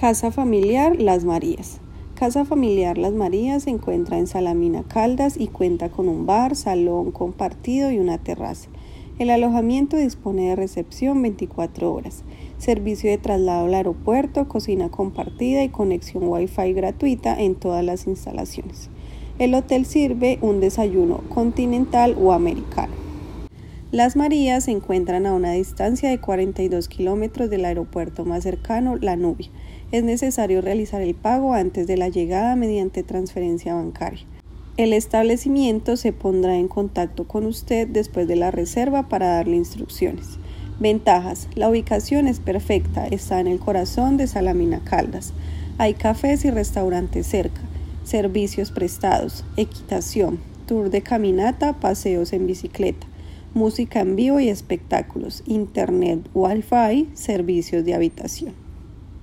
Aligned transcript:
Casa 0.00 0.30
Familiar 0.30 0.98
Las 0.98 1.26
Marías. 1.26 1.78
Casa 2.14 2.46
Familiar 2.46 2.96
Las 2.96 3.12
Marías 3.12 3.64
se 3.64 3.70
encuentra 3.70 4.16
en 4.16 4.26
Salamina 4.26 4.82
Caldas 4.82 5.38
y 5.38 5.48
cuenta 5.48 5.90
con 5.90 6.08
un 6.08 6.24
bar, 6.24 6.56
salón 6.56 7.10
compartido 7.10 7.90
y 7.90 7.98
una 7.98 8.16
terraza. 8.16 8.70
El 9.18 9.28
alojamiento 9.28 9.98
dispone 9.98 10.48
de 10.48 10.56
recepción 10.56 11.20
24 11.20 11.92
horas, 11.92 12.24
servicio 12.56 13.10
de 13.10 13.18
traslado 13.18 13.66
al 13.66 13.74
aeropuerto, 13.74 14.48
cocina 14.48 14.88
compartida 14.88 15.62
y 15.62 15.68
conexión 15.68 16.22
Wi-Fi 16.28 16.72
gratuita 16.72 17.38
en 17.38 17.54
todas 17.54 17.84
las 17.84 18.06
instalaciones. 18.06 18.88
El 19.38 19.52
hotel 19.54 19.84
sirve 19.84 20.38
un 20.40 20.60
desayuno 20.60 21.18
continental 21.28 22.16
o 22.18 22.32
americano. 22.32 23.09
Las 23.92 24.14
Marías 24.14 24.64
se 24.64 24.70
encuentran 24.70 25.26
a 25.26 25.34
una 25.34 25.50
distancia 25.50 26.10
de 26.10 26.20
42 26.20 26.86
kilómetros 26.86 27.50
del 27.50 27.64
aeropuerto 27.64 28.24
más 28.24 28.44
cercano, 28.44 28.94
La 28.94 29.16
Nubia. 29.16 29.48
Es 29.90 30.04
necesario 30.04 30.60
realizar 30.60 31.02
el 31.02 31.16
pago 31.16 31.54
antes 31.54 31.88
de 31.88 31.96
la 31.96 32.08
llegada 32.08 32.54
mediante 32.54 33.02
transferencia 33.02 33.74
bancaria. 33.74 34.24
El 34.76 34.92
establecimiento 34.92 35.96
se 35.96 36.12
pondrá 36.12 36.56
en 36.56 36.68
contacto 36.68 37.26
con 37.26 37.46
usted 37.46 37.88
después 37.88 38.28
de 38.28 38.36
la 38.36 38.52
reserva 38.52 39.08
para 39.08 39.26
darle 39.26 39.56
instrucciones. 39.56 40.38
Ventajas. 40.78 41.48
La 41.56 41.68
ubicación 41.68 42.28
es 42.28 42.38
perfecta, 42.38 43.08
está 43.08 43.40
en 43.40 43.48
el 43.48 43.58
corazón 43.58 44.16
de 44.16 44.28
Salamina 44.28 44.84
Caldas. 44.84 45.32
Hay 45.78 45.94
cafés 45.94 46.44
y 46.44 46.52
restaurantes 46.52 47.26
cerca, 47.26 47.60
servicios 48.04 48.70
prestados, 48.70 49.44
equitación, 49.56 50.38
tour 50.66 50.90
de 50.90 51.02
caminata, 51.02 51.72
paseos 51.80 52.32
en 52.32 52.46
bicicleta 52.46 53.08
música 53.54 54.00
en 54.00 54.16
vivo 54.16 54.40
y 54.40 54.48
espectáculos, 54.48 55.42
internet, 55.46 56.28
wifi, 56.34 57.08
servicios 57.14 57.84
de 57.84 57.94
habitación. 57.94 58.69